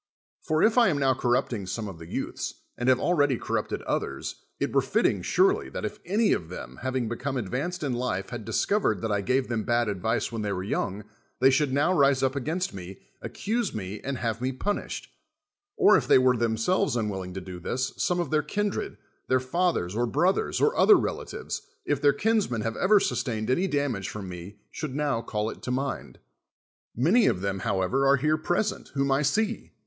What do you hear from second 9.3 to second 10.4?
tliem bad advice